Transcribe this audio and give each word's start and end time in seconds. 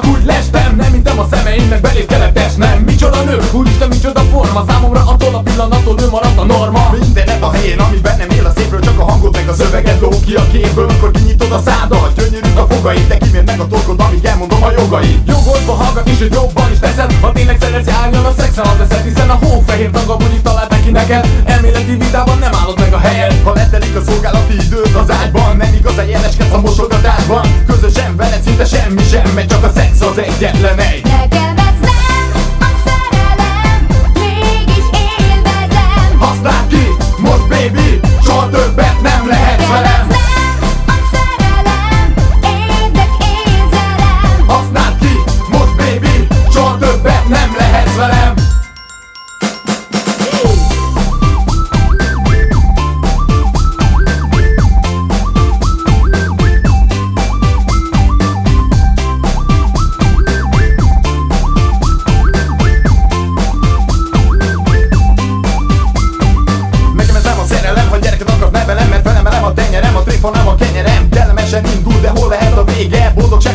Csak 0.00 0.10
úgy 0.10 0.24
lestem, 0.24 0.76
nem 0.76 0.90
mintem 0.92 1.18
a 1.18 1.26
szemeimnek 1.30 1.80
belép 1.80 2.06
kellett 2.06 2.38
esnem. 2.38 2.82
Micsoda 2.82 3.22
nő, 3.22 3.38
úristen 3.52 3.88
micsoda 3.88 4.20
forma. 4.20 4.64
Számomra 4.68 5.02
attól 5.06 5.34
a 5.34 5.38
pillanattól 5.38 5.96
ő 6.00 6.08
maradt 6.10 6.38
a 6.38 6.44
norma. 6.44 6.94
Mindenet 7.00 7.42
a 7.42 7.50
helyén, 7.50 7.78
ami 7.78 7.96
bennem 7.96 8.30
él 8.30 8.46
a 8.46 8.52
szépről 8.56 8.80
Csak 8.80 8.98
a 8.98 9.04
hangod 9.04 9.32
meg 9.32 9.48
a 9.48 9.54
szöveged 9.54 10.00
ló 10.00 10.08
ki 10.26 10.34
a 10.34 10.46
képből. 10.52 10.88
Amikor 10.88 11.10
kinyitod 11.10 11.52
a 11.52 11.60
szádat, 11.64 12.12
gyönyörű 12.16 12.48
a 12.54 12.66
fogaid 12.72 13.06
De 13.08 13.16
kimér 13.16 13.44
meg 13.44 13.60
a 13.60 13.66
torkod, 13.66 14.00
amíg 14.00 14.24
elmondom 14.24 14.62
a 14.62 14.70
jogaid 14.70 15.20
Jogoltva 15.26 15.72
hallgat 15.72 16.08
is, 16.08 16.18
hogy 16.18 16.32
jobban 16.32 16.72
is 16.72 16.78
teszed. 16.78 17.12
Ha 17.20 17.32
tényleg 17.32 17.56
szeretsz, 17.60 17.88
álljon 18.02 18.24
a 18.24 18.32
szexen 18.38 18.66
az 18.66 18.80
eszed 18.80 19.04
Hiszen 19.04 19.30
a 19.30 19.38
hófehér 19.42 19.90
tagam 19.90 20.18
úgy 20.22 20.42
talált 20.42 20.70
neki 20.70 20.90
neked. 20.90 21.26
Elméleti 21.44 21.96
vitában 21.96 22.38
nem 22.38 22.54
állod 22.54 22.78
meg 22.78 22.92
a 22.92 22.98
helyed. 22.98 23.34
Ha 23.44 23.52
letelik 23.88 23.96
a 23.96 24.10
szolgálati 24.10 24.54
időd 24.54 24.94
az 24.94 25.10
ágyban? 25.10 25.56
Nem 25.56 25.74
igazán 25.74 26.06
jeleskedsz 26.06 26.52
a 26.52 26.60
mosogatásban? 26.60 27.64
Közösen 27.66 28.16
veled 28.16 28.42
szinte 28.42 28.64
semmi 28.64 29.02
sem 29.02 29.30
megy 29.34 29.46
Csak 29.46 29.64
a 29.64 29.70
szex 29.74 30.00
az 30.00 30.18
egyetlen 30.18 30.78
egy. 30.78 31.02
Nekem 31.02 31.47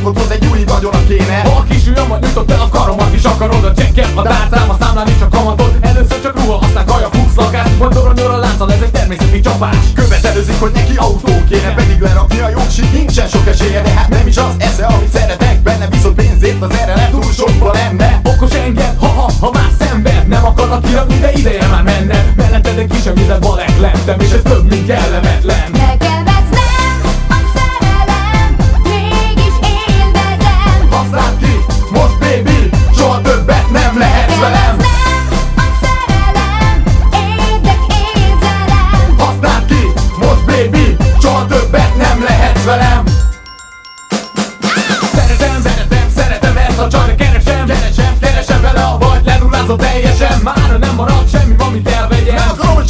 hoz 0.04 0.32
egy 0.32 0.46
új 0.52 0.64
vagyona 0.64 1.04
kéne. 1.08 1.42
Ha 1.44 1.58
a 1.58 1.64
kis 1.64 1.88
ujjamat 1.88 2.22
nyújtott 2.22 2.52
el 2.52 2.59
a 2.59 2.70
karomat 2.70 3.14
is 3.14 3.23
akarod 3.23 3.64
a 3.64 3.73
csekket. 3.73 4.10
A 4.16 4.22
tárcám, 4.22 4.70
a 4.70 4.76
számlán 4.80 5.08
is 5.08 5.22
a 5.22 5.28
kamatot 5.28 5.73
Először 5.82 6.22
csak 6.22 6.39
ruha, 6.39 6.58
aztán 6.66 6.86
kaja, 6.86 7.10
fuchs, 7.11 7.36
lakás. 7.36 7.70
Majd 7.80 7.94
toronyol 7.94 8.32
a 8.32 8.38
lánccal, 8.38 8.72
ez 8.72 8.82
egy 8.82 8.92
természeti 8.92 9.39
csapás. 9.39 9.76
Követelőzik, 9.94 10.60
hogy 10.60 10.72
neki 10.73 10.95
autó 10.95 11.33
kéne 11.50 11.73
Pedig 11.73 12.00
lerakni 12.02 12.39
a 12.39 12.50
jogsit, 12.50 12.94
nincsen 12.94 13.27
sok 13.27 13.48
esélye 13.48 13.82
De 13.82 13.89
hát 13.89 14.10
nem 14.10 14.27
is 14.27 14.38
az 14.38 14.55
esze, 14.58 14.86
amit 14.86 15.11
szeretek. 15.11 15.61
Benne 15.61 15.88
Viszont 15.88 16.16
pénzért 16.16 16.61
az 16.61 16.72
erre 16.72 17.10
túl 17.11 17.32
sokba 17.32 17.72
lenne. 17.72 18.22
Okos 18.23 18.54
enged, 18.54 18.95
ha-ha, 19.00 19.32
ha 19.39 19.52
már 19.54 19.70
szembe 19.80 20.26
Nem 20.27 20.45
akarnak 20.45 20.83
kirakni, 20.83 21.20
de 21.20 21.32
ideje 21.32 21.67
már 21.67 21.83
menne. 21.83 22.33
Melletted 22.36 22.77
egy 22.77 22.88
kis 22.88 23.04
vizet 23.14 23.39
balek 23.39 23.80
lettem 23.80 24.20
És 24.20 24.32
ez 24.32 24.42
több, 24.44 24.70
mint 24.70 24.86
kellemetlen. 24.86 25.72
Nekem 25.72 26.13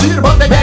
Nem 0.07 0.23
akarom, 0.23 0.39
hogy 0.39 0.62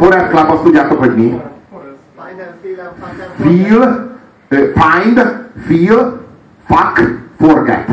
Forest 0.00 0.28
Club 0.28 0.50
azt 0.50 0.62
tudjátok, 0.62 0.98
hogy 0.98 1.14
mi? 1.14 1.40
Feel, 3.36 4.18
find, 4.48 5.46
feel, 5.66 6.20
fuck, 6.66 7.18
forget. 7.38 7.90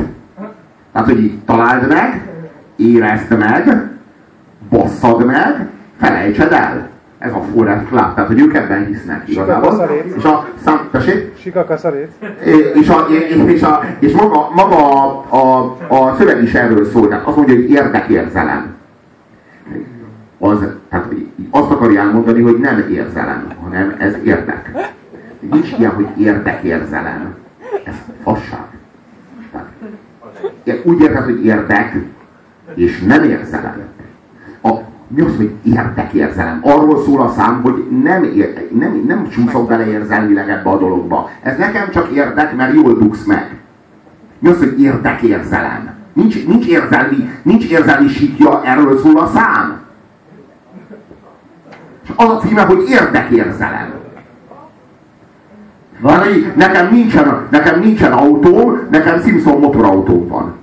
Tehát, 0.92 1.08
hogy 1.08 1.20
így 1.20 1.40
találd 1.46 1.88
meg, 1.88 2.30
érezd 2.76 3.38
meg, 3.38 3.90
basszad 4.70 5.26
meg, 5.26 5.70
felejtsed 6.00 6.52
el. 6.52 6.90
Ez 7.18 7.32
a 7.32 7.44
Forest 7.54 7.88
Club, 7.88 8.14
tehát, 8.14 8.28
hogy 8.28 8.40
ők 8.40 8.54
ebben 8.54 8.86
hisznek 8.86 9.24
igazából. 9.26 9.90
És 10.18 10.24
a 10.24 10.48
szám, 10.64 10.88
tessék? 10.92 11.38
Sikakaszarét. 11.38 12.12
és, 12.74 12.90
a, 12.90 13.06
és, 13.48 13.62
a, 13.62 13.84
és 14.00 14.12
maga, 14.12 14.50
maga 14.56 15.04
a, 15.04 15.26
a, 15.30 15.76
a 15.88 16.16
szöveg 16.18 16.44
is 16.44 16.54
erről 16.54 16.86
szól, 16.86 17.08
tehát 17.08 17.26
azt 17.28 17.36
mondja, 17.36 17.56
hogy 17.56 17.70
érdekérzelem. 17.70 18.76
Az, 20.40 20.77
tehát 20.90 21.14
azt 21.50 21.72
akarja 21.72 22.02
elmondani, 22.02 22.42
hogy 22.42 22.58
nem 22.58 22.86
érzelem, 22.92 23.48
hanem 23.64 23.96
ez 23.98 24.16
érdek. 24.24 24.72
Nincs 25.40 25.72
ilyen, 25.80 25.92
hogy 25.92 26.08
érdekérzelem. 26.18 27.36
Ez 27.84 27.96
fasság. 28.24 28.66
Tehát, 30.64 30.86
úgy 30.86 31.02
érted, 31.02 31.24
hogy 31.24 31.46
érdek, 31.46 31.96
és 32.76 33.00
nem 33.00 33.24
érzelem. 33.24 33.82
A, 34.62 34.70
mi 35.08 35.22
az, 35.22 35.36
hogy 35.36 35.52
érdekérzelem? 35.64 36.60
Arról 36.64 37.04
szól 37.04 37.22
a 37.22 37.30
szám, 37.30 37.62
hogy 37.62 37.88
nem, 38.04 38.24
ér, 38.24 38.68
nem, 38.80 39.04
nem 39.08 39.30
csúszok 39.30 39.68
bele 39.68 39.88
érzelmileg 39.88 40.50
ebbe 40.50 40.70
a 40.70 40.78
dologba. 40.78 41.30
Ez 41.42 41.58
nekem 41.58 41.90
csak 41.90 42.10
érdek, 42.12 42.56
mert 42.56 42.74
jól 42.74 42.94
dugsz 42.94 43.26
meg. 43.26 43.58
Mi 44.40 44.50
az, 44.50 44.58
hogy 44.58 44.82
érdekérzelem? 44.82 45.96
Nincs, 46.14 46.46
nincs, 46.46 46.66
érzelmi, 46.66 47.30
nincs 47.42 47.66
érzelmi 47.66 48.08
síkja, 48.08 48.64
erről 48.64 48.98
szól 48.98 49.18
a 49.18 49.28
szám. 49.28 49.77
Az 52.20 52.30
a 52.30 52.38
címe, 52.38 52.62
hogy 52.62 52.84
érdekérzelem. 52.90 53.94
Van, 56.00 56.18
hogy 56.18 56.52
nekem 56.56 56.90
nincsen, 56.92 57.48
nekem 57.50 57.80
nincsen 57.80 58.12
autóm, 58.12 58.80
nekem 58.92 59.22
Simpson 59.22 59.60
motorautóm 59.60 60.28
van. 60.28 60.54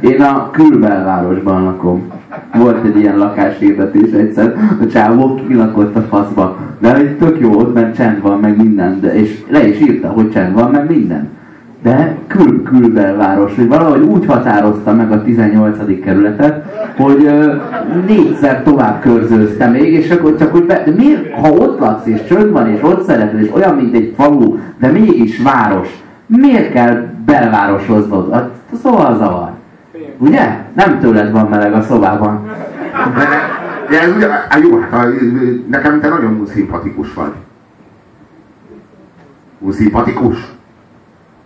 Én 0.00 0.22
a 0.22 0.50
külbelvárosban 0.50 1.64
lakom. 1.64 2.12
Volt 2.54 2.84
egy 2.84 2.96
ilyen 2.96 3.18
lakáshirdetés 3.18 4.10
egyszer, 4.10 4.56
a 4.80 4.86
csávó 4.86 5.34
kilakott 5.48 5.96
a 5.96 6.00
faszba. 6.00 6.56
De 6.78 6.94
egy 6.94 7.16
tök 7.16 7.40
jó, 7.40 7.58
ott 7.58 7.94
csend 7.94 8.20
van, 8.20 8.40
meg 8.40 8.56
minden, 8.56 9.00
de, 9.00 9.14
és 9.14 9.44
le 9.48 9.68
is 9.68 9.80
írta, 9.80 10.08
hogy 10.08 10.30
csend 10.30 10.54
van, 10.54 10.70
meg 10.70 10.90
minden. 10.90 11.28
De 11.82 12.16
kül 12.26 12.62
külbelváros, 12.62 13.54
hogy 13.54 13.68
valahogy 13.68 14.02
úgy 14.02 14.26
határozta 14.26 14.92
meg 14.94 15.12
a 15.12 15.22
18. 15.22 16.00
kerületet, 16.04 16.64
hogy 16.96 17.24
ö, 17.24 17.54
négyszer 18.06 18.62
tovább 18.62 19.00
körzőzte 19.00 19.66
még, 19.66 19.92
és 19.92 20.10
akkor 20.10 20.36
csak 20.36 20.54
úgy 20.54 20.66
be, 20.66 20.82
de 20.84 20.92
miért, 20.96 21.34
ha 21.34 21.50
ott 21.50 21.78
laksz, 21.78 22.06
és 22.06 22.24
csönd 22.24 22.50
van, 22.52 22.68
és 22.68 22.82
ott 22.82 23.04
szereted, 23.04 23.40
és 23.40 23.50
olyan, 23.54 23.74
mint 23.74 23.94
egy 23.94 24.14
falu, 24.16 24.58
de 24.78 24.88
mégis 24.88 25.42
város, 25.42 25.88
miért 26.26 26.72
kell 26.72 27.06
belvárosoznod? 27.24 28.32
Hát, 28.32 28.50
Szóval 28.82 29.16
zavar. 29.16 29.50
Ugye? 30.18 30.56
Nem 30.74 30.98
tőled 30.98 31.32
van 31.32 31.46
meleg 31.48 31.72
a 31.72 31.82
szobában. 31.82 32.46
De, 33.14 33.28
de 33.88 34.00
ez 34.00 34.16
ugye, 34.16 34.28
á, 34.28 34.58
jó, 34.62 34.78
hát 34.90 35.08
nekem 35.68 36.00
te 36.00 36.08
nagyon 36.08 36.46
szimpatikus 36.46 37.14
vagy. 37.14 37.32
Szimpatikus? 39.70 40.58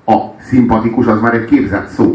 A 0.06 0.16
szimpatikus 0.40 1.06
az 1.06 1.20
már 1.20 1.34
egy 1.34 1.44
képzett 1.44 1.88
szó. 1.88 2.14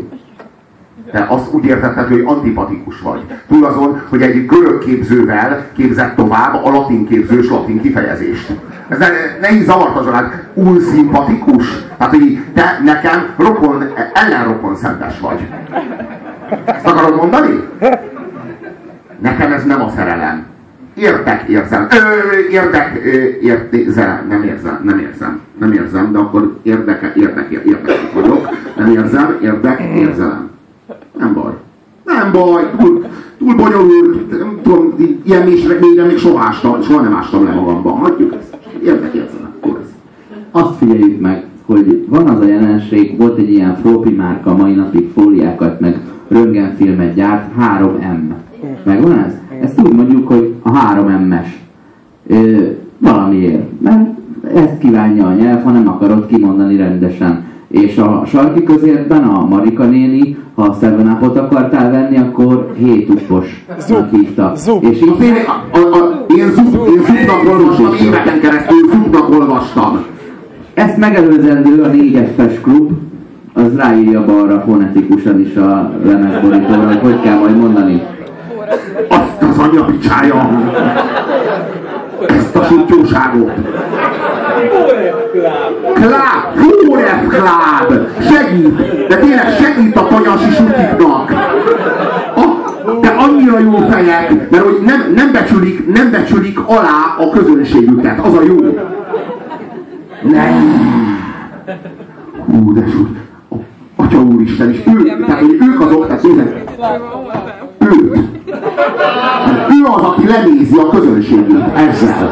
Te 1.12 1.25
azt 1.30 1.53
úgy 1.53 1.65
értetted, 1.65 2.07
hogy 2.07 2.24
antipatikus 2.25 3.01
vagy. 3.01 3.21
Túl 3.47 3.65
azon, 3.65 4.01
hogy 4.09 4.21
egy 4.21 4.45
görög 4.45 4.80
képzővel 4.80 5.65
képzett 5.75 6.15
tovább 6.15 6.65
a 6.65 6.69
latin 6.69 7.07
képzős 7.07 7.50
latin 7.50 7.81
kifejezést. 7.81 8.51
Ez 8.88 8.97
ne, 8.97 9.07
ne 9.41 9.51
így 9.51 9.65
zavartasd 9.65 10.31
új 10.53 10.80
szimpatikus. 10.80 11.86
Tehát, 11.97 12.13
hogy 12.13 12.39
te 12.53 12.80
nekem 12.83 13.25
rokon, 13.38 13.83
ellenrokon 14.13 14.75
szentes 14.75 15.19
vagy. 15.19 15.47
Ezt 16.65 16.88
akarod 16.88 17.15
mondani? 17.15 17.63
Nekem 19.19 19.51
ez 19.51 19.65
nem 19.65 19.81
a 19.81 19.89
szerelem. 19.89 20.45
Értek, 20.94 21.47
érzem. 21.47 21.88
Ö, 21.92 22.38
érdek, 22.51 23.01
ö, 23.06 23.09
értézelem. 23.42 24.25
Nem 24.30 24.44
érzem, 24.44 24.80
nem 24.83 25.00
érzem. 25.00 25.42
Nem 25.59 25.71
érzem, 25.71 26.11
de 26.11 26.17
akkor 26.17 26.57
érdeke, 26.61 27.13
érdek, 27.15 27.51
érdek 27.51 28.13
vagyok. 28.13 28.50
Nem 28.77 28.91
érzem, 28.91 29.38
érdek, 29.41 29.81
érzelem. 29.95 30.50
Nem 31.19 31.33
baj. 31.33 31.53
Nem 32.06 32.31
baj, 32.31 32.69
túl, 32.79 33.06
túl 33.38 33.56
bonyolult, 33.56 34.39
nem 34.39 34.59
tudom, 34.63 34.95
ilyen 35.23 35.44
mélyre, 35.44 35.77
mélyre 35.79 36.06
még 36.06 36.17
soha, 36.17 36.44
ástam, 36.44 36.81
soha 36.81 37.01
nem 37.01 37.15
ástam 37.15 37.44
le 37.44 37.53
magamban. 37.53 37.97
Hagyjuk 37.97 38.33
ezt. 38.39 38.57
Érdek, 38.83 39.13
érzelem. 39.13 39.53
Ez. 39.63 39.89
Azt 40.51 40.77
figyeljük 40.77 41.19
meg, 41.19 41.45
hogy 41.65 42.06
van 42.09 42.27
az 42.27 42.39
a 42.39 42.45
jelenség, 42.45 43.17
volt 43.17 43.38
egy 43.38 43.51
ilyen 43.51 43.75
floppy 43.75 44.09
márka, 44.09 44.56
mai 44.56 44.73
napig 44.73 45.11
fóliákat, 45.13 45.79
meg 45.79 46.00
röntgenfilmet 46.27 47.13
gyárt, 47.13 47.51
3M. 47.59 48.33
Megvan 48.83 49.17
ez? 49.17 49.33
Ezt 49.61 49.81
úgy 49.81 49.94
mondjuk, 49.94 50.27
hogy 50.27 50.53
a 50.61 50.71
3M-es. 50.71 51.47
Ö, 52.27 52.67
valamiért. 52.97 53.81
Mert 53.81 54.19
ezt 54.56 54.77
kívánja 54.77 55.27
a 55.27 55.33
nyelv, 55.33 55.63
ha 55.63 55.71
nem 55.71 55.88
akarod 55.88 56.25
kimondani 56.25 56.77
rendesen. 56.77 57.44
És 57.68 57.97
a 57.97 58.24
sarki 58.25 58.63
közértben 58.63 59.24
a 59.24 59.45
Marika 59.45 59.83
néni, 59.83 60.38
ha 60.56 60.77
7 60.80 60.91
up 61.21 61.38
akartál 61.38 61.91
venni, 61.91 62.18
akkor 62.18 62.74
7 62.77 63.09
uppos 63.09 63.65
hívta. 64.12 64.51
Zup. 64.56 64.83
És 64.83 65.01
így 65.01 65.21
Én, 65.21 65.36
a, 65.71 65.77
a, 65.77 65.80
a, 65.80 66.25
én, 66.38 66.51
zub, 66.51 66.88
én 66.88 67.03
zubnak 67.06 67.59
olvastam, 67.59 67.94
éveken 68.07 68.39
keresztül 68.39 68.89
zubnak 68.91 69.30
olvastam. 69.30 70.03
Ezt 70.74 70.97
megelőzendő 70.97 71.83
a 71.83 71.89
4F-es 71.89 72.53
klub, 72.62 72.92
az 73.53 73.75
ráírja 73.75 74.25
balra 74.25 74.59
fonetikusan 74.59 75.39
is 75.39 75.56
a 75.56 75.92
lemezborítóra, 76.03 76.88
hogy 76.88 77.00
hogy 77.01 77.21
kell 77.21 77.38
majd 77.38 77.57
mondani. 77.57 78.01
Azt 79.09 79.42
az 79.50 79.57
anyapicsája! 79.57 80.50
A 82.54 82.63
sutyóságot! 82.63 83.51
Klá! 85.94 86.51
Fóref 86.56 87.27
Kláb! 87.27 88.07
Segít! 88.19 89.07
De 89.07 89.18
tényleg 89.18 89.57
segít 89.62 89.95
a 89.95 90.07
tanyasi 90.07 90.51
sutiknak! 90.51 91.33
De 93.01 93.10
annyira 93.18 93.60
jó 93.60 93.77
fejek, 93.89 94.50
mert 94.51 94.63
hogy 94.63 94.80
nem, 94.86 95.13
nem, 95.16 95.31
becsülik, 95.31 95.94
nem 95.94 96.12
becsülik 96.12 96.60
alá 96.66 97.16
a 97.19 97.30
közönségüket. 97.30 98.19
Az 98.19 98.33
a 98.33 98.42
jó. 98.42 98.56
Nem! 100.21 100.88
Hú, 102.45 102.74
de 102.74 102.86
súly. 102.92 103.07
Atya 103.95 104.18
úristen, 104.18 104.71
és 104.71 104.80
ők, 104.86 105.25
tehát 105.25 105.42
hogy 105.42 105.57
ők 105.62 105.81
azok, 105.81 106.07
tehát 106.07 106.24
nézd, 106.24 106.54
őt. 107.80 108.18
Az, 110.00 110.06
aki 110.06 110.28
lenézi 110.28 110.78
a 110.78 110.90
közönségét 110.90 111.63
ezzel. 111.75 112.31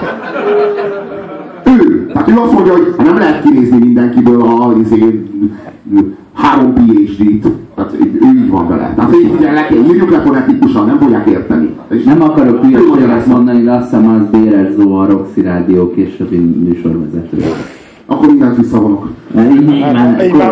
Ő. 1.65 2.09
Tehát 2.13 2.29
ő 2.29 2.33
azt 2.37 2.51
mondja, 2.53 2.71
hogy 2.73 2.93
nem 2.97 3.17
lehet 3.17 3.43
kinézni 3.43 3.77
mindenkiből 3.77 4.41
a 4.41 4.73
izé, 4.83 5.23
három 6.33 6.73
PhD-t. 6.73 7.47
Tehát 7.75 7.93
ő 8.01 8.05
így 8.35 8.49
van 8.49 8.67
vele. 8.67 8.93
Tehát 8.95 9.15
így 9.15 9.31
ugye 9.37 9.51
le 9.51 9.67
kell, 9.67 9.77
írjuk 9.77 10.11
le 10.11 10.19
fonetikusan, 10.21 10.85
nem 10.85 10.99
fogják 10.99 11.27
érteni. 11.27 11.69
És 11.89 12.03
Nem 12.03 12.21
akarok 12.21 12.53
Ő 12.55 12.59
mondja 12.59 12.79
hülyeséget 12.79 13.17
ezt. 13.17 13.27
mondani, 13.27 13.63
de 13.63 13.71
azt 13.71 13.83
hiszem 13.89 14.07
az 14.07 14.39
Béres 14.39 14.67
Zó, 14.79 14.95
a 14.95 15.05
Roxy 15.05 15.41
Rádió 15.41 15.91
későbbi 15.91 16.37
műsorvezetője. 16.37 17.47
Akkor 18.05 18.27
mindent 18.27 18.57
visszavonok. 18.57 19.07
Így 19.37 19.79
már 19.79 19.93
Nem, 19.93 20.15
nem, 20.15 20.27
nem, 20.37 20.51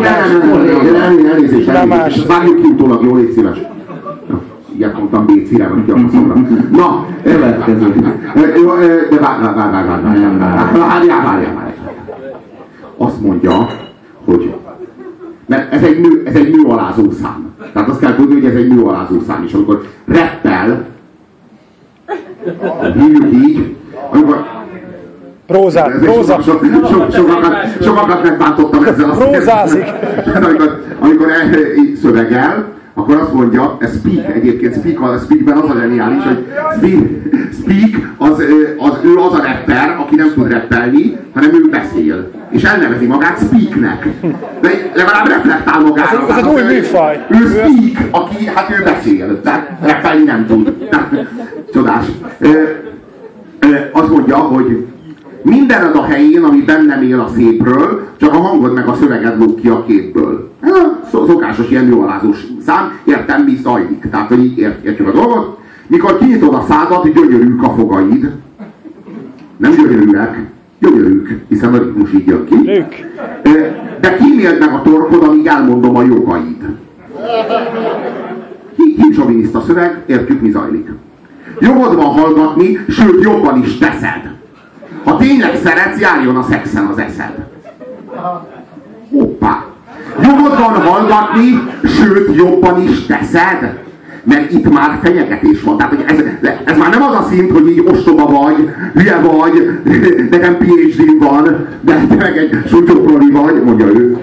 nem, 0.64 0.92
nem, 0.92 1.26
elnézést, 1.32 1.66
Nem 1.66 1.76
elnézést. 1.76 1.88
más. 1.88 2.16
Ezt 2.16 2.26
Vágjuk 2.26 2.62
ki 2.62 2.68
utólag, 2.68 3.04
jó, 3.04 3.14
légy 3.16 3.32
szíves. 3.32 3.58
Vagy 4.78 5.84
ki 5.84 5.90
a 5.90 5.96
faszomra. 5.96 6.34
Na, 6.70 7.06
Következő. 7.22 7.94
De 9.10 9.18
várj, 9.20 9.42
várj, 9.42 9.54
várj, 9.56 9.86
várj, 9.86 10.02
várj, 10.02 10.18
Nem, 10.18 10.38
várj, 10.38 10.54
várj. 10.54 10.78
várjál, 10.78 11.22
várjál, 11.22 11.54
várjál. 11.54 11.94
Azt 12.96 13.20
mondja, 13.20 13.68
hogy 14.24 14.54
mert 15.46 15.72
ez 15.72 15.82
egy, 15.82 16.00
nő, 16.00 16.22
ez 16.24 16.34
egy 16.34 16.50
nőalázó 16.56 17.10
szám. 17.10 17.54
Tehát 17.72 17.88
azt 17.88 18.00
kell 18.00 18.14
tudni, 18.14 18.34
hogy 18.34 18.44
ez 18.44 18.54
egy 18.54 18.68
nőalázó 18.68 19.20
szám. 19.26 19.44
És 19.46 19.52
amikor 19.52 19.82
reppel, 20.04 20.84
hívjuk 22.94 23.32
így, 23.32 23.76
amikor 24.10 24.44
Próza, 25.46 25.92
ez 25.92 26.00
próza. 26.00 26.40
so, 26.42 26.58
so, 26.62 26.86
so, 26.86 27.10
sokakat, 27.10 27.82
sokakat 27.82 28.22
megbántottam 28.22 28.84
ezzel. 28.84 29.10
Prózázik. 29.10 29.84
amikor, 30.34 30.82
amikor 31.00 31.26
így 31.78 31.94
szövegel, 31.96 32.64
akkor 32.98 33.16
azt 33.16 33.32
mondja, 33.32 33.76
ez 33.80 33.98
speak, 33.98 34.34
egyébként 34.34 34.74
speak, 34.74 35.00
a 35.00 35.18
speakben 35.18 35.56
az 35.56 35.70
a 35.70 35.74
zseniális, 35.78 36.22
hogy 36.24 36.46
speak, 37.52 38.14
az, 38.16 38.44
az, 38.78 38.98
ő 39.04 39.16
az 39.16 39.32
a 39.32 39.42
rapper, 39.42 39.96
aki 40.00 40.14
nem 40.14 40.32
tud 40.34 40.50
rappelni, 40.50 41.16
hanem 41.34 41.50
ő 41.54 41.68
beszél. 41.70 42.30
És 42.50 42.62
elnevezi 42.62 43.06
magát 43.06 43.38
speaknek. 43.38 44.08
De 44.60 44.70
legalább 44.94 45.26
reflektál 45.26 45.80
magára. 45.80 46.22
Ez 46.28 46.36
ez 46.36 46.44
egy 46.44 46.52
új 46.52 46.62
műfaj. 46.62 47.26
Ő 47.28 47.36
speak, 47.36 48.08
aki, 48.10 48.46
hát 48.46 48.70
ő 48.78 48.82
beszél, 48.84 49.40
de 49.42 49.78
rappelni 49.82 50.24
nem 50.24 50.46
tud. 50.46 50.72
Tehát, 50.90 51.26
csodás. 51.72 52.04
Ö, 52.38 52.48
ö, 53.58 53.74
azt 53.92 54.10
mondja, 54.10 54.36
hogy 54.36 54.86
mindened 55.42 55.96
a 55.96 56.04
helyén, 56.04 56.42
ami 56.42 56.60
bennem 56.60 57.02
él 57.02 57.20
a 57.20 57.30
szépről, 57.36 58.06
csak 58.16 58.32
a 58.32 58.36
hangod 58.36 58.72
meg 58.72 58.88
a 58.88 58.94
szöveged 58.94 59.38
lóg 59.38 59.60
ki 59.60 59.68
a 59.68 59.84
képből. 59.84 60.45
Szokásos 61.10 61.70
ilyen 61.70 61.84
nőalázós 61.84 62.46
szám, 62.60 62.98
értem, 63.04 63.42
mi 63.42 63.56
zajlik. 63.62 64.08
Tehát, 64.10 64.28
hogy 64.28 64.44
így 64.44 64.58
ért, 64.58 64.84
értjük 64.84 65.08
a 65.08 65.12
dolgot. 65.12 65.58
Mikor 65.86 66.18
kinyitod 66.18 66.54
a 66.54 66.64
szádat, 66.68 67.12
gyönyörűk 67.12 67.62
a 67.62 67.70
fogaid. 67.70 68.30
Nem 69.56 69.70
gyönyörűek, 69.70 70.46
gyönyörűk, 70.78 71.44
hiszen 71.48 71.74
a 71.74 71.78
ritmus 71.78 72.12
így 72.12 72.26
jön 72.26 72.44
ki. 72.44 72.70
De 74.00 74.16
kíméld 74.16 74.58
meg 74.58 74.72
a 74.72 74.82
torkod, 74.82 75.22
amíg 75.22 75.46
elmondom 75.46 75.96
a 75.96 76.02
jogaid. 76.02 76.66
Hímsoviniszta 78.96 79.60
szöveg, 79.60 80.02
értjük 80.06 80.40
mi 80.40 80.50
zajlik. 80.50 80.88
Jogod 81.60 81.94
van 81.94 82.06
hallgatni, 82.06 82.78
sőt 82.88 83.22
jobban 83.22 83.62
is 83.62 83.78
teszed. 83.78 84.34
Ha 85.04 85.16
tényleg 85.16 85.56
szeretsz, 85.56 86.00
járjon 86.00 86.36
a 86.36 86.42
szexen 86.42 86.86
az 86.86 86.98
eszed. 86.98 87.46
Hoppá! 89.10 89.75
Jogod 90.22 90.58
van 90.58 90.82
hallgatni, 90.82 91.68
sőt 91.84 92.36
jobban 92.36 92.82
is 92.82 93.06
teszed. 93.06 93.84
Mert 94.22 94.52
itt 94.52 94.72
már 94.72 94.98
fenyegetés 95.02 95.62
van. 95.62 95.76
Tehát 95.76 95.94
hogy 95.94 96.04
ez, 96.06 96.48
ez 96.64 96.76
már 96.76 96.90
nem 96.90 97.02
az 97.02 97.14
a 97.14 97.26
szint, 97.30 97.52
hogy 97.52 97.68
így 97.68 97.84
ostoba 97.86 98.26
vagy, 98.26 98.70
hülye 98.94 99.20
vagy, 99.20 99.80
nekem 100.30 100.56
phd 100.58 101.18
van, 101.18 101.66
de 101.80 102.06
te 102.08 102.14
meg 102.14 102.36
egy 102.36 102.62
sutyóproli 102.68 103.30
vagy, 103.30 103.62
mondja 103.64 103.86
ő. 103.86 104.18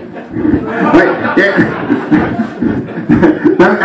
Nem, 3.58 3.78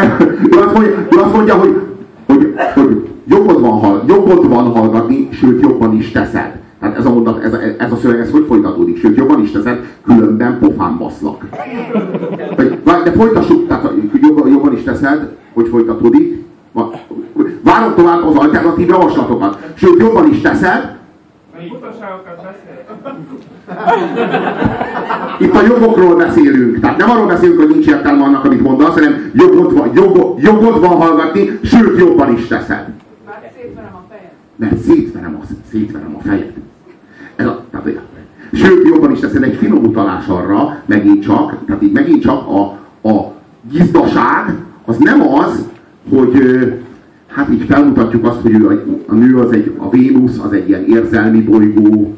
ő 0.53 0.59
azt 0.59 0.75
mondja, 0.75 0.93
ő 1.11 1.19
azt 1.19 1.35
mondja 1.35 1.55
hogy, 1.55 1.81
hogy, 2.27 2.55
hogy 2.75 3.09
jogod, 3.29 3.61
van, 3.61 4.03
jogod 4.07 4.49
van 4.49 4.65
hallgatni, 4.65 5.29
sőt 5.33 5.63
jobban 5.63 5.95
is 5.97 6.11
teszed. 6.11 6.59
Tehát 6.81 6.97
ez 6.99 7.07
a 7.07 7.11
mondat, 7.11 7.43
ez 7.43 7.53
a, 7.53 7.59
ez 7.79 7.93
a 7.93 7.97
szöveg, 7.97 8.21
ez 8.21 8.31
hogy 8.31 8.45
folytatódik? 8.49 8.99
Sőt, 8.99 9.17
jobban 9.17 9.43
is 9.43 9.51
teszed, 9.51 9.85
különben 10.05 10.59
pofán 10.59 10.99
baszlak. 10.99 11.45
De 12.85 13.13
folytassuk, 13.13 13.69
tehát 13.69 13.91
jobban, 14.21 14.49
jobban 14.49 14.73
is 14.73 14.83
teszed, 14.83 15.37
hogy 15.53 15.69
folytatódik. 15.69 16.45
Várom 17.63 17.95
tovább 17.95 18.25
az 18.25 18.37
alternatív 18.37 18.89
javaslatokat. 18.89 19.73
Sőt, 19.75 19.99
jobban 19.99 20.29
is 20.31 20.41
teszed, 20.41 20.97
Itt 25.39 25.55
a 25.55 25.63
jogokról 25.63 26.17
beszélünk. 26.17 26.81
Tehát 26.81 26.97
nem 26.97 27.11
arról 27.11 27.27
beszélünk, 27.27 27.59
hogy 27.59 27.69
nincs 27.69 27.87
értelme 27.87 28.23
annak, 28.23 28.45
amit 28.45 28.63
mondasz, 28.63 28.95
hanem 28.95 29.31
jogod 29.35 29.77
van, 29.77 29.91
jogod, 29.95 30.43
jogod 30.43 30.81
van 30.81 30.97
hallgatni, 30.97 31.59
sőt 31.63 31.99
jobban 31.99 32.33
is 32.33 32.47
teszed. 32.47 32.89
Mert 34.57 34.79
szétverem 34.79 35.39
a, 35.41 35.45
szétverem 35.71 36.15
a 36.19 36.21
fejed. 36.21 36.53
Ez 37.39 37.47
a, 37.47 37.65
tehát, 37.71 38.01
sőt, 38.53 38.89
jobban 38.89 39.13
is 39.13 39.19
teszed 39.19 39.43
egy 39.43 39.57
finom 39.57 39.85
utalás 39.85 40.27
arra, 40.27 40.83
megint 40.87 41.23
csak, 41.23 41.57
tehát 41.67 41.83
így 41.83 41.93
megint 41.93 42.23
csak 42.23 42.49
a, 42.49 42.61
a 43.09 43.33
gizdaság 43.71 44.55
az 44.85 44.97
nem 44.97 45.23
az, 45.23 45.69
hogy 46.11 46.33
hát 47.27 47.51
így 47.51 47.65
felmutatjuk 47.69 48.27
azt, 48.27 48.41
hogy 48.41 48.55
a, 48.55 48.73
a 49.07 49.15
nő 49.15 49.37
az 49.37 49.53
egy, 49.53 49.75
a 49.77 49.91
Vénusz 49.91 50.39
az 50.39 50.53
egy 50.53 50.69
ilyen 50.69 50.85
érzelmi 50.85 51.43
bolygó, 51.43 52.17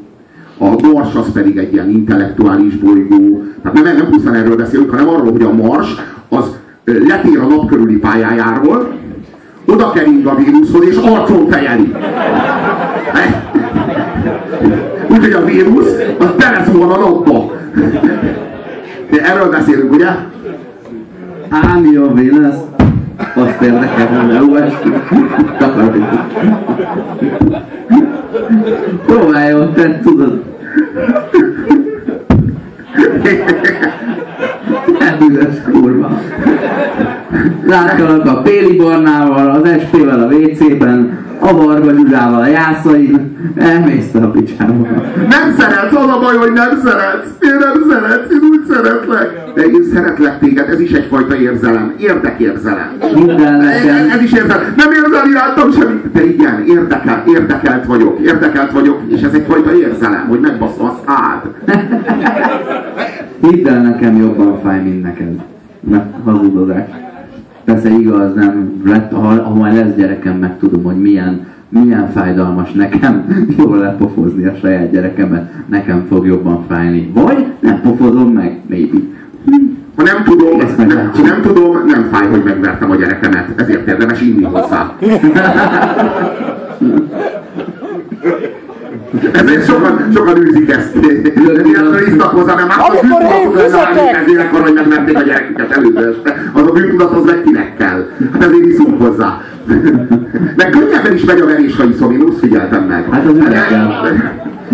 a 0.58 0.86
Mars 0.86 1.14
az 1.14 1.32
pedig 1.32 1.56
egy 1.56 1.72
ilyen 1.72 1.90
intellektuális 1.90 2.76
bolygó. 2.76 3.42
Tehát 3.62 3.82
nem, 3.82 3.96
nem 3.96 4.08
pusztán 4.10 4.34
erről 4.34 4.56
beszélünk, 4.56 4.90
hanem 4.90 5.08
arról, 5.08 5.30
hogy 5.30 5.42
a 5.42 5.52
Mars 5.52 5.94
az 6.28 6.56
letér 6.84 7.38
a 7.38 7.46
nap 7.46 7.66
körüli 7.66 7.96
pályájáról, 7.96 8.98
oda 9.64 9.90
kering 9.90 10.26
a 10.26 10.34
Vénuszhoz, 10.34 10.84
és 10.84 10.96
arcon 10.96 11.48
fejeli. 11.48 11.92
Vénusz 15.50 15.92
az 16.18 16.30
beleszól 16.38 16.92
a 16.92 16.98
napba. 16.98 17.52
De 19.10 19.22
erről 19.22 19.50
beszélünk, 19.50 19.92
ugye? 19.92 20.06
Ám 21.48 21.80
mi 21.80 21.96
a 21.96 22.12
Vénusz? 22.12 22.56
Azt 23.34 23.60
érdekel, 23.62 24.06
hogy 24.06 24.34
elolvasni. 24.34 24.92
Takarítok. 25.58 26.26
Próbáljon, 29.06 29.72
te 29.72 30.00
tudod. 30.02 30.42
Büdös 35.18 35.62
kurva. 35.72 36.20
Láttalak 37.66 38.26
a 38.26 38.42
Péli 38.42 38.76
Barnával, 38.76 39.50
az 39.50 39.68
SP-vel 39.82 40.20
a 40.20 40.26
WC-ben, 40.26 41.18
a 41.40 41.52
Varga 41.52 41.92
Gyurával 41.92 42.40
a 42.40 42.46
jászain, 42.46 43.36
elmész 43.56 44.14
a 44.14 44.30
picsába. 44.30 44.86
Nem 45.28 45.54
szeretsz, 45.58 45.94
az 45.94 46.08
a 46.08 46.18
baj, 46.20 46.36
hogy 46.36 46.52
nem 46.52 46.80
szeretsz. 46.84 47.28
Én 47.40 47.56
nem 47.58 47.90
szeretsz, 47.90 48.32
én 48.32 48.40
úgy 48.50 48.64
szeretlek. 48.68 49.52
De 49.54 49.62
én 49.62 49.84
szeretlek 49.94 50.38
téged, 50.38 50.68
ez 50.68 50.80
is 50.80 50.90
egyfajta 50.90 51.36
érzelem. 51.36 51.94
Érdekérzelem. 51.98 52.92
Minden 53.14 53.58
nekem. 53.58 54.10
ez 54.10 54.22
is 54.22 54.32
érzelem. 54.32 54.74
Nem 54.76 54.90
érzel 54.90 55.28
irántam 55.28 55.72
semmit. 55.72 56.12
De 56.12 56.24
igen, 56.24 56.64
érdekel, 56.66 57.22
érdekelt 57.26 57.86
vagyok. 57.86 58.18
Érdekelt 58.20 58.72
vagyok, 58.72 59.00
és 59.08 59.22
ez 59.22 59.32
egyfajta 59.32 59.74
érzelem, 59.74 60.26
hogy 60.28 60.40
megbasszom 60.40 60.86
a 60.86 60.98
szád. 61.06 61.42
Hidd 63.40 63.68
el, 63.68 63.82
nekem 63.82 64.16
jobban 64.16 64.60
fáj, 64.62 64.82
mint 64.82 65.02
neked. 65.02 65.38
Na, 65.80 66.04
hazudozás. 66.24 67.09
Persze 67.64 67.88
igaz, 67.90 68.34
nem 68.34 68.82
lett, 68.84 69.12
ha, 69.12 69.18
ha 69.42 69.54
majd 69.54 69.74
lesz 69.74 69.94
gyerekem, 69.96 70.36
meg 70.36 70.58
tudom, 70.58 70.82
hogy 70.82 71.00
milyen, 71.00 71.46
milyen 71.68 72.10
fájdalmas 72.10 72.72
nekem 72.72 73.24
jól 73.58 73.76
lepofozni 73.78 74.44
a 74.44 74.54
saját 74.60 74.90
gyerekemet. 74.90 75.52
Nekem 75.68 76.04
fog 76.08 76.26
jobban 76.26 76.64
fájni. 76.68 77.10
Vagy 77.14 77.46
nem 77.60 77.80
pofozom 77.82 78.32
meg, 78.32 78.60
maybe. 78.68 78.98
Ha 79.96 80.02
nem 80.02 80.24
tudom, 80.24 80.60
Ezt 80.60 80.76
nem, 80.76 80.86
meglátjuk. 80.86 81.26
nem 81.26 81.40
tudom, 81.42 81.76
nem 81.86 82.08
fáj, 82.12 82.28
hogy 82.28 82.42
megvertem 82.44 82.90
a 82.90 82.96
gyerekemet. 82.96 83.60
Ezért 83.60 83.88
érdemes 83.88 84.20
inni 84.20 84.42
hozzá. 84.44 84.92
Ezért 89.32 89.66
sokan, 89.66 90.10
sokan 90.14 90.36
űzik 90.36 90.70
ezt. 90.70 90.94
Miért 90.94 92.06
isztak 92.06 92.30
hozzá, 92.30 92.54
mert 92.54 92.68
már 92.68 92.78
az 92.78 93.00
bűntudatot 93.00 93.70
lenne 93.70 94.18
ezért, 94.18 94.56
hogy 94.56 94.72
megverték 94.72 95.16
a 95.16 95.22
gyereküket 95.22 95.76
előző 95.76 96.16
este. 96.16 96.50
Az 96.52 96.62
a 96.66 96.72
bűntudat 96.72 97.12
az 97.12 97.24
meg 97.24 97.42
kinek 97.42 97.76
kell. 97.76 98.08
Hát 98.32 98.44
ezért 98.44 98.66
iszunk 98.66 99.02
hozzá. 99.02 99.40
De 100.56 100.70
könnyebben 100.70 101.14
is 101.14 101.24
megy 101.24 101.40
a 101.40 101.46
verés, 101.46 101.76
ha 101.76 101.84
iszom, 101.84 102.12
én 102.12 102.20
úgy 102.20 102.36
figyeltem 102.40 102.84
meg. 102.84 103.04
Hát 103.10 103.26
az 103.26 103.36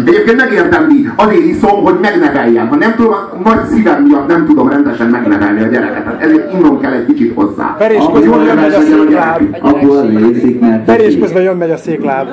üregel. 0.06 0.14
Egyébként 0.14 0.36
megértem 0.36 0.84
mi, 0.86 1.08
azért 1.16 1.44
iszom, 1.44 1.82
hogy 1.84 1.94
megneveljem. 2.00 2.68
Ha 2.68 2.76
nem 2.76 2.94
tudom, 2.96 3.14
nagy 3.44 3.64
szívem 3.72 4.02
miatt 4.02 4.26
nem 4.28 4.46
tudom 4.46 4.68
rendesen 4.68 5.06
megnevelni 5.06 5.62
a 5.62 5.66
gyereket. 5.66 6.22
Ezért 6.22 6.52
innom 6.52 6.80
kell 6.80 6.92
egy 6.92 7.06
kicsit 7.06 7.34
hozzá. 7.34 7.76
Verés 7.78 8.04
közben 8.12 8.32
jól 8.32 8.44
jön 8.44 8.56
megy 8.56 8.74
a 8.74 8.80
székláb. 8.80 9.42
az 9.62 10.04
részik, 10.16 10.60
mert... 10.60 10.86
Verés 10.86 11.18
közben 11.18 11.42
jön 11.42 11.56
megy 11.56 11.70
a 11.70 11.76
székláb. 11.76 12.28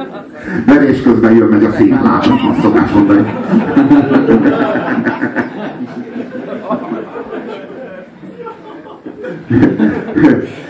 Verés 0.65 1.01
közben 1.01 1.35
jön 1.35 1.47
meg 1.47 1.63
a 1.63 1.71
székláb, 1.71 2.23
azt 2.51 2.61
szokás 2.61 2.91
mondani. 2.91 3.33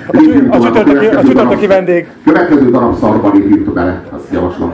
A 0.07 0.17
csü- 0.17 0.53
a 1.15 1.23
csütörtöki- 1.23 1.67
vendég. 1.67 2.07
Következő 2.25 2.69
darab 2.69 2.97
szarban 2.99 3.35
írjuk 3.35 3.73
bele, 3.73 4.03
azt 4.11 4.31
javaslom. 4.33 4.73